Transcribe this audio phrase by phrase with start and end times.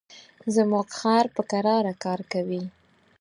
[0.55, 2.63] زموږ خر په کراره کار کوي.